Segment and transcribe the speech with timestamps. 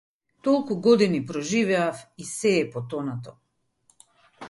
[0.45, 3.39] Толку години проживеав, и сѐ е потонато.